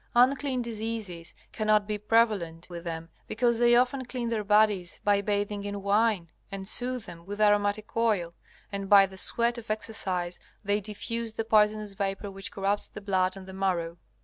[0.15, 5.63] Unclean diseases cannot be prevalent with them because they often clean their bodies by bathing
[5.63, 8.33] in wine, and soothe them with aromatic oil,
[8.71, 13.37] and by the sweat of exercise they diffuse the poisonous vapor which corrupts the blood
[13.37, 13.99] and the marrow.